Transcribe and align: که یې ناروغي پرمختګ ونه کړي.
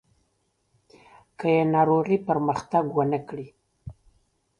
که 1.39 1.47
یې 1.55 1.63
ناروغي 1.75 2.17
پرمختګ 2.27 2.83
ونه 2.93 3.19
کړي. 3.27 3.47